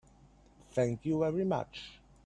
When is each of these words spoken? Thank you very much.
Thank 0.71 1.05
you 1.05 1.19
very 1.19 1.45
much. 1.45 1.99